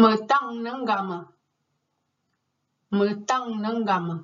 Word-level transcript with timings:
Mờ 0.00 0.16
tăng 0.28 0.62
nâng 0.64 0.84
gà 0.84 1.02
mà. 1.02 1.24
Mờ 2.90 3.08
tăng 3.28 3.62
nâng 3.62 3.84
gà 3.84 3.98
mà. 3.98 4.14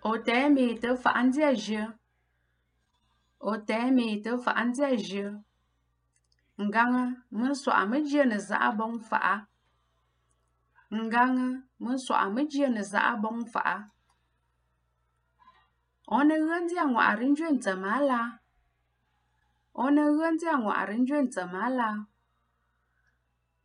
O 0.00 0.16
temi 0.26 0.78
tớ 0.82 0.96
phản 1.02 1.32
gia 1.32 1.52
dư. 1.54 1.80
O 3.38 3.56
temi 3.66 4.22
tớ 4.24 4.36
phản 4.44 4.74
gia 4.74 4.88
dư. 4.96 5.24
Nganga 6.56 7.04
mun 7.30 7.52
sɔɣa 7.62 7.82
mi 7.90 7.98
jia 8.08 8.24
ni 8.24 8.38
zaɣa 8.48 8.68
bɔŋ 8.78 8.92
faɣa. 9.08 9.34
Nganga 10.90 11.46
mun 11.78 11.96
sɔɣa 12.06 12.26
mi 12.34 12.42
jia 12.50 12.68
bông 12.68 12.82
zaɣa 12.92 13.12
bɔŋ 13.22 13.36
faɣa. 13.52 13.76
O 16.06 16.18
ni 16.28 16.34
ɣindi 16.48 16.74
a 16.78 16.84
ŋɔɣiri 16.92 17.26
njɔnta 17.32 17.72
maa 17.82 18.00
la. 18.08 18.20
O 19.82 19.84
ni 19.94 20.02
ɣindi 20.18 20.46
a 20.54 20.56
ŋɔɣiri 20.64 20.96
njɔnta 21.02 21.42
maa 21.52 21.68
la. 21.78 21.88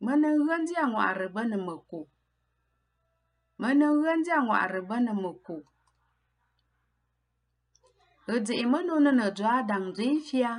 Mi 0.04 0.12
ni 0.22 0.28
ɣindi 0.46 0.74
a 0.82 0.86
ŋɔɣiri 0.92 1.26
bɛ 1.34 1.42
ni 1.50 1.56
mi 1.66 1.74
ko. 1.90 2.00
Mi 3.60 3.68
ni 3.78 3.86
ɣindi 4.02 4.30
a 4.38 4.40
ŋɔɣiri 4.46 4.80
bɛ 4.88 4.96
ni 5.06 5.12
mi 5.22 5.30
ko. 5.46 5.54
Yi 8.28 8.36
dihi 8.46 8.64
mi 8.72 8.78
nuni 8.86 9.10
ni 9.18 9.26
dɔɣa 9.38 9.58
daŋ 9.70 9.84
dɔyi 9.96 10.16
fia. 10.28 10.52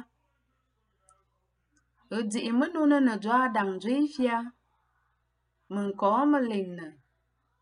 Yi 2.11 2.19
dihi 2.31 2.51
mi 2.59 2.65
nuni 2.73 2.97
ni 3.07 3.13
dɔɣa 3.23 3.45
daŋ 3.55 3.69
dɔyi 3.81 4.01
fia. 4.15 4.37
Min 5.73 5.89
ka 5.99 6.07
o 6.19 6.21
mi 6.31 6.39
liŋni. 6.51 6.87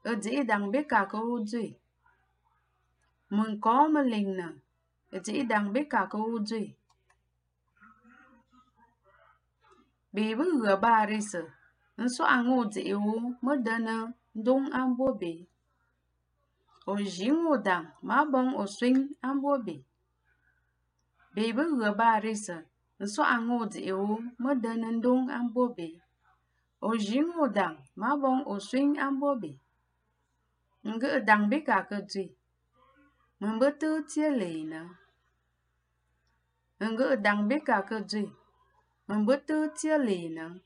Yi 0.05 0.12
dihi 0.23 0.41
ở 0.53 0.59
be 0.71 0.79
ka 0.91 0.99
ka 1.12 1.17
wu 1.27 1.35
dɔyi. 1.49 1.71
Min 3.35 3.51
ka 3.63 3.70
có 3.76 3.87
mi 3.93 4.01
liŋni. 4.12 4.48
Yi 5.12 5.17
dihi 5.26 5.41
dị 5.49 5.57
be 5.73 5.81
ka 5.91 6.01
ka 6.12 6.17
wu 6.27 6.35
dɔyi. 6.49 6.67
Bè 10.15 10.23
bɨ 10.38 10.45
ghə̀ 10.61 10.75
bârɨsɨ̀, 10.83 11.45
nswa'a 12.04 12.37
ŋû 12.48 12.57
tsi'i 12.71 12.93
ghu 13.04 13.15
mɨ 13.43 13.51
də́nə 13.65 13.93
nduŋ 14.40 14.62
a 14.79 14.81
mbo 14.90 15.07
bè. 15.21 15.31
Ò 16.91 16.93
zhǐ 17.13 17.29
ŋû 17.41 17.54
dàŋ 17.67 17.84
mǎ 18.07 18.17
bəŋ 18.32 18.48
ò 18.62 18.63
sweŋ 18.76 18.95
a 19.27 19.29
mbo 19.37 19.51
bè. 19.65 19.76
Bè 21.35 21.43
bɨ 21.55 21.63
ghə̀ 21.79 21.91
bârɨsɨ̀, 21.99 22.59
nswa'a 23.04 23.35
ŋû 23.48 23.57
tsi'i 23.71 23.91
ghu 23.99 24.15
mɨ 24.43 24.49
də́nə 24.63 24.87
nduŋ 24.98 25.20
a 25.37 25.39
mbo 25.48 25.63
bè. 25.77 25.87
Ò 26.87 26.89
zhǐ 27.05 27.20
ŋû 27.34 27.43
dàŋ 27.57 27.73
mǎ 28.01 28.09
bəŋ 28.21 28.37
ò 28.54 28.55
sweŋ 28.67 28.87
a 29.05 29.07
mbo 29.15 29.29
bè. 29.41 29.51
Ŋ̀gɨ̀ʼɨ 30.91 31.20
dàŋ 31.27 31.41
bi 31.49 31.57
kà 31.67 31.77
kɨ 31.89 31.98
tswe, 32.12 32.23
mɨ̀ 33.39 33.51
bə 33.59 33.67
tɨɨ 33.79 33.95
tsyé 34.09 34.27
lèynə̀. 34.41 34.85
Ŋ̀gɨ̀ʼɨ 36.89 37.15
dàŋ 37.26 37.37
bi 37.49 37.57
kà 37.67 37.77
kɨ 37.89 37.95
îmbătățelena. 39.12 40.62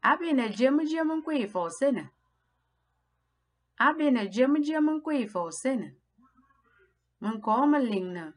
A 0.00 0.16
bine 0.20 0.48
gem 0.48 0.80
gem 0.84 1.10
în 1.10 1.20
cui 1.22 1.48
fosenă. 1.48 2.12
A 3.76 3.92
bine 3.96 4.28
gem 4.28 4.56
gem 4.60 4.88
în 4.88 5.00
cui 5.00 5.26
fosenă. 5.26 5.92
Mân 7.18 7.40
có 7.40 7.64
mân 7.64 7.82
lingnă. 7.82 8.34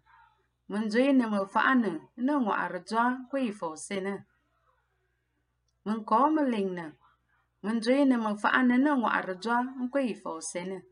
Mân 0.66 0.90
duy 0.90 1.12
nă 1.12 1.28
mă 1.28 1.44
faană, 1.44 2.12
nă 2.14 2.38
ngoară 2.38 2.84
doa 2.90 3.26
cui 3.30 3.52
fosenă. 3.52 4.26
Mân 5.82 6.04
có 6.04 6.30
mân 6.30 6.50
lingnă. 6.50 6.98
Mân 7.60 7.80
duy 7.80 8.04
nă 8.04 8.18
mă 8.18 8.34
faană, 8.34 8.76
nă 8.76 8.94
ngoară 8.94 9.34
doa 9.34 9.58
în 9.58 9.90
cui 9.90 10.16
fosenă. 10.16 10.86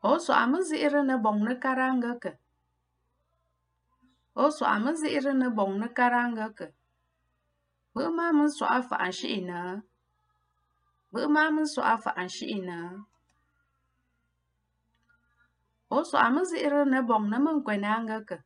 O 0.00 0.16
soa 0.16 0.46
mân 0.46 0.62
ziră 0.62 1.02
nă 1.02 1.16
bong 1.16 1.40
nă 1.40 1.56
karangă 1.56 2.16
că. 2.18 2.38
Fu 4.38 4.46
swaɣi 4.56 4.78
minziɣiri 4.84 5.32
ni 5.40 5.48
bɔŋ 5.56 5.70
ni 5.80 5.88
karaaŋa 5.96 6.46
ka. 6.58 6.66
Bihi 7.92 8.08
maa 8.18 8.30
mini 8.36 8.50
sɔɣa 8.58 8.78
faɣinshihi 8.88 9.40
naa. 9.50 9.72
Bihi 11.12 11.26
maa 11.34 11.48
mini 11.54 11.68
sɔɣa 11.74 11.94
faɣinshihi 12.04 12.58
naa. 12.68 12.90
O 15.90 15.98
swaɣi 16.08 16.28
minziɣiri 16.34 16.80
na 16.92 16.98
bɔŋ 17.08 17.22
ni 17.30 17.36
min 17.44 17.58
kwenaaŋa 17.66 18.18
ka. 18.28 18.36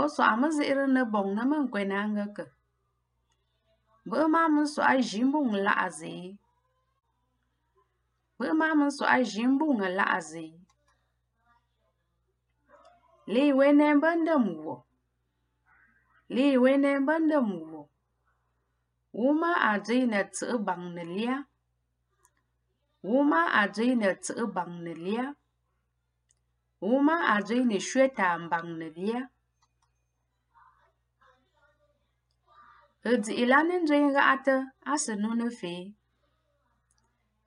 O 0.00 0.02
swaɣi 0.14 0.34
minziɣiri 0.40 0.86
na 0.94 1.02
bɔŋ 1.12 1.26
ni 1.36 1.42
min 1.50 1.64
kwenaaŋa 1.72 2.24
ka. 2.36 2.44
Bihi 4.08 4.26
maa 4.34 4.48
mini 4.54 4.66
sɔɣa 4.74 4.92
ʒi 5.08 5.20
m-bɔŋɔ 5.26 5.56
laɣisi. 5.66 6.14
Bihi 8.38 8.52
maa 8.60 8.72
mini 8.78 8.90
sɔɣa 8.98 9.16
ʒi 9.30 9.42
m-bɔŋɔ 9.52 9.86
laɣisi. 9.98 10.44
liwene 13.32 13.86
bandamuwo 14.02 14.74
liwene 16.34 16.90
bandamuwo 17.06 17.80
wuma 19.20 19.50
ajina 19.72 20.20
tsu 20.34 20.58
bang 20.66 20.84
nelia 20.96 21.36
wuma 23.08 23.40
ajina 23.62 24.08
tsu 24.24 24.46
bang 24.54 24.74
nelia 24.84 25.26
wuma 26.86 27.14
ajina 27.34 27.76
shweta 27.88 28.26
bang 28.50 28.68
nelia 28.80 29.20
Hdi 33.08 33.32
ilan 33.42 33.68
njoyinga 33.82 34.22
ata 34.34 34.56
asa 34.92 35.12
nuna 35.22 35.46
fe. 35.58 35.74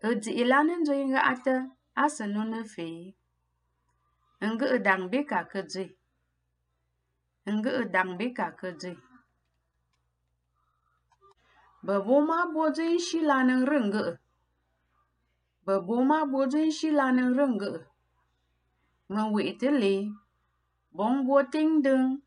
Hdi 0.04 0.32
ilan 0.42 0.70
njoyinga 0.82 1.20
ata 1.32 1.56
asa 2.04 2.24
nuna 2.34 2.60
fe. 2.74 2.88
Ngữ 4.42 4.78
đang 4.84 5.10
biết 5.10 5.26
cả 5.28 5.46
cơ 5.50 5.62
gì 5.68 5.88
ngữ 7.46 7.84
đang 7.92 8.18
biết 8.18 8.32
cả 8.36 8.52
cơ 8.58 8.72
gì 8.80 8.94
bà 11.82 12.00
bố 12.00 12.22
má 12.22 12.46
bố 12.54 12.70
ka 12.70 12.98
xí 13.00 13.20
là 13.20 13.44
nâng 13.44 13.66
rừng 13.66 13.90
ngữ 13.90 14.16
bà 15.66 15.80
bố 15.80 16.02
má 16.02 16.26
bố 16.26 16.46
ringihi. 16.50 16.72
xí 16.72 16.92
là 16.92 17.12
nâng 17.12 17.34
rừng 17.34 17.58
ngữ. 17.58 17.80
shila 19.10 19.24
quỷ 19.34 19.58
tế 19.60 19.72
lý. 19.72 20.08
Bóng 20.92 21.28
bố 21.28 21.42
tinh 21.52 21.82
đường. 21.82 22.20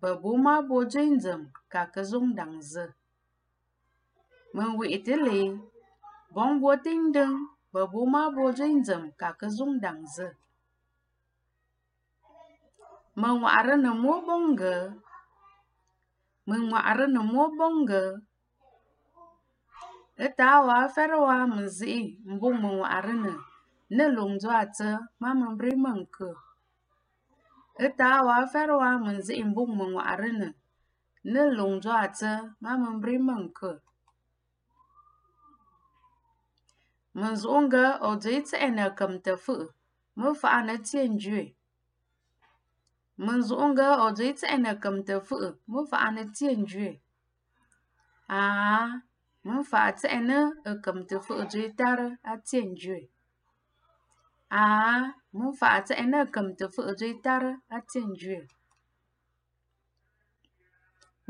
bo 0.00 0.14
bố 0.22 0.36
má 0.36 0.60
bố 0.60 0.84
maa 0.84 1.10
bo 1.20 1.38
cả 1.70 1.88
cơ 1.92 2.04
dung 2.04 2.34
đằng 2.34 2.62
dơ. 2.62 2.88
zi. 4.54 4.76
quỷ 4.78 5.02
tế 5.06 5.16
lý. 5.16 5.50
Bóng 6.30 6.60
bố 6.60 6.74
tinh 6.84 7.12
đường. 7.12 7.46
Bɛ 7.72 7.80
bố 7.92 8.04
má 8.04 8.30
bố 8.30 8.52
dɔyindim 8.52 9.10
ka 9.10 9.16
cả 9.18 9.32
cơ 9.38 9.48
dung 9.48 9.80
đằng 9.80 10.04
dơ. 10.16 10.32
Măngoară 13.20 13.74
nă 13.74 13.92
mobongă. 13.92 15.02
Măngoară 16.44 17.06
nă 17.06 17.22
mobongă. 17.22 18.22
Itawa 20.16 20.74
aferowa 20.74 21.44
mzi 21.44 22.18
mbu 22.24 22.48
măngoară 22.52 23.12
nă. 23.12 23.34
Nă 23.86 24.08
lungzoață 24.08 25.12
mamă 25.16 25.50
mbri 25.50 25.74
mâncă. 25.74 26.42
Itawa 27.86 28.34
aferowa 28.34 28.96
mzi 28.96 29.42
mbu 29.42 29.64
măngoară 29.66 30.26
nă. 30.26 30.54
Nă 31.20 31.52
lungzoață 31.54 32.56
mamă 32.58 32.88
mbri 32.88 33.16
mâncă. 33.16 33.82
Mânzungă 37.10 37.98
o 38.00 38.14
dzui 38.14 38.42
tsə'ənə 38.46 38.86
kəm 38.98 39.12
tə 39.24 39.32
fəʼ, 39.44 39.62
mə 40.18 40.28
fa'a 40.40 40.60
nə. 40.66 40.74
Mɨ̀nsù'ù 43.24 43.64
ŋgaa 43.72 43.94
ò 44.04 44.06
tsɨ̀ 44.16 44.26
i 44.30 44.32
tsɛ'ɛnə̀ 44.38 44.78
kɨ̀mtə̀ 44.82 45.18
fɨ'ɨ 45.28 45.48
mɨ 45.70 45.78
fà'à 45.90 46.08
nɨ̂ 46.14 46.24
tsyê 46.34 46.50
ǹjwê. 46.62 46.90
Àa 48.40 48.80
mɨ 49.46 49.52
mfà'à 49.62 49.90
tsɛ'ɛnə 49.98 50.36
ɨ̀ 50.68 50.74
kɨ̀mtə̀ 50.84 51.18
fɨ'ɨ 51.26 51.42
tswe 51.50 51.60
i 51.68 51.70
tarə 51.78 52.06
a 52.30 52.32
tsyê 52.46 52.60
ǹjwê. 52.72 52.98
Àa 54.62 54.96
mɨ 55.36 55.44
mfà'à 55.52 55.78
tsɛ'ɛnə 55.86 56.16
ɨ̀ 56.24 56.30
kɨ̀mtə̀ 56.34 56.68
fɨ'ɨ 56.74 56.92
tswe 56.98 57.06
i 57.14 57.16
tarə 57.24 57.50
a 57.74 57.78
tsyê 57.88 58.00
ǹjwê. 58.12 58.38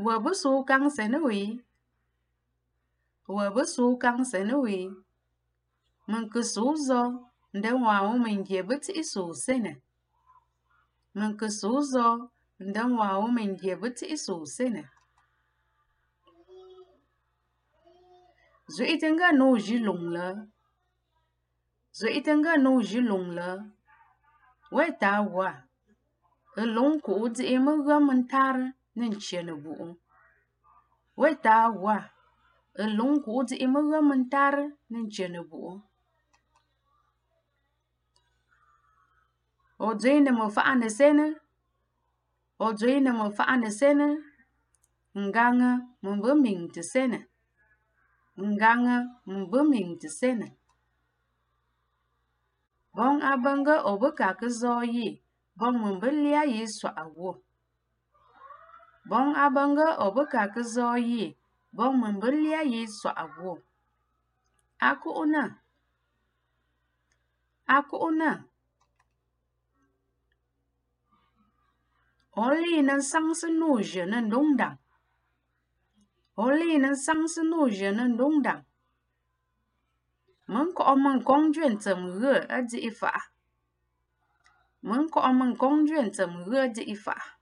Wə̀ 0.05 0.17
bɨ 0.23 0.31
suu 0.41 0.57
kaŋsə 0.69 1.03
nɨ̂ 1.11 1.19
wì? 1.27 1.39
Wə̀ 3.35 3.47
bɨ 3.55 3.61
suu 3.73 3.91
kaŋsə 4.03 4.39
nɨ̂ 4.49 4.57
wì? 4.65 4.77
Mɨ̀nkɨ̀ 6.11 6.41
sùu 6.53 6.71
zɔ 6.87 7.01
ǹdɛ 7.55 7.69
ŋwa 7.81 7.95
ghu 8.05 8.13
mɨ̀ŋgyè 8.23 8.59
bɨ 8.67 8.73
tsi'ì 8.83 9.03
suu 9.11 9.29
senə. 9.43 9.71
Mɨŋkɨ 11.19 11.47
sɨ 11.59 11.67
ụzọ̄ 11.79 12.09
wa 12.99 13.27
mɨ̀n 13.35 13.51
dyè 13.59 13.73
bɨ 13.81 13.87
tsi'ì 13.97 14.15
sosey 14.25 14.69
nɨ̀. 14.75 14.85
itenga 18.93 19.27
no 19.31 19.37
nɨ 19.37 19.43
wu 19.51 19.55
zhi 19.65 19.77
itenga 19.87 19.87
no 19.87 19.97
Zhə'itə 21.97 22.31
ŋga 22.39 22.53
nɨ 22.63 22.69
ta 22.75 22.79
zhi 22.89 22.99
lùŋ 23.09 23.23
lǝ̌. 23.37 23.51
Wê 24.75 24.85
tàa 25.01 25.19
ghwà, 25.31 25.49
ghɨ 26.53 26.63
lùŋ 26.75 26.89
ŋku'u 26.97 27.25
tsi'i 27.35 27.55
mɨ 27.65 27.71
ghə 27.85 27.95
mɨ 28.07 28.13
ntarɨ 28.21 28.63
nɨ̂ 28.97 29.07
ǹcyè 29.17 29.39
nɨ̀bù'ù. 29.47 29.87
Wê 31.19 31.29
tàa 31.45 31.65
ghwà, 31.79 31.97
ghɨ 32.75 32.85
lùŋ. 32.97 33.11
Odwene 39.89 40.31
me 40.37 40.45
ve'ane 40.55 40.87
odwene 42.65 43.11
me 43.19 43.25
ve'ane 43.37 43.69
sene, 43.79 44.07
ngaŋe 45.25 45.69
me 46.01 46.09
mbe 46.17 46.31
miŋ 46.43 46.59
te 46.73 46.81
sene, 46.91 47.19
ngaŋe 48.53 48.95
me 49.29 49.35
mbe 49.45 49.59
miŋ 49.71 49.87
te 50.01 50.09
sene. 50.19 50.47
Boŋ 52.95 53.15
a 53.31 53.33
be 53.43 53.75
o 53.89 53.93
be 54.01 54.09
ka 54.19 54.29
ke 54.39 54.47
zoo 54.59 54.81
yi, 54.95 55.07
boŋ 55.59 55.73
me 55.81 55.89
mbe 55.97 56.09
lia 56.23 56.41
yi 56.53 56.61
swa'a 56.77 57.03
wo. 57.17 57.31
Boŋ 59.09 59.27
a 59.43 59.45
be 59.55 59.63
o 60.05 60.07
be 60.15 60.23
ka 60.33 60.43
ke 60.53 60.61
zoo 60.73 60.95
yi, 61.09 61.23
boŋ 61.77 61.91
me 62.01 62.07
mbe 62.15 62.27
lia 62.41 62.61
yi 62.73 62.81
swa'a 62.99 63.25
wo. 63.39 63.51
A 64.87 64.89
ku'u 65.01 65.23
ne, 65.33 65.43
a 67.75 67.77
ku'u 67.89 68.09
ne. 68.21 68.31
Oli 72.39 72.81
nan 72.81 73.01
sang 73.01 73.33
se 73.35 73.47
nu 73.59 73.79
je 73.83 74.05
nan 74.05 74.29
dong 74.29 74.57
dang. 74.59 74.77
Oli 76.35 76.77
nan 76.77 76.95
sang 76.95 77.27
se 77.27 77.41
nu 77.43 77.67
je 77.77 77.91
nan 77.91 78.17
dong 78.17 78.43
dang. 78.43 78.63
Mừng 80.47 80.71
có 80.75 80.95
mừng 80.95 81.23
công 81.23 81.51
chuyện 81.55 81.77
tầm 81.83 82.19
gơ 82.19 82.33
ở 82.49 82.57
dị 82.69 82.89
phả. 82.99 83.17
Mừng 84.81 85.09
có 85.11 85.31
mừng 85.31 85.55
công 85.55 85.85
chuyện 85.89 86.11
chầm 86.11 86.43
gơ 86.45 86.67
dị 86.75 86.93
phả. 87.05 87.38